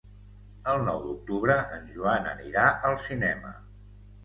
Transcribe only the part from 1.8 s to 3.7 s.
Joan anirà al cinema.